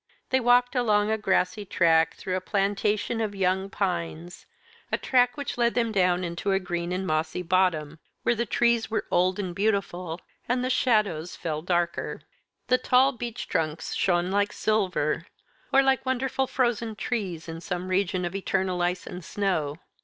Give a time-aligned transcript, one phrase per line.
[0.31, 4.47] They walked along a grassy track through a plantation of young pines
[4.91, 8.89] a track which led them down into a green and mossy bottom, where the trees
[8.89, 10.19] were old and beautiful,
[10.49, 12.21] and the shadows fell darker.
[12.65, 15.27] The tall beech trunks shone like silver,
[15.71, 19.77] or like wonderful frozen trees in some region of eternal ice and snow.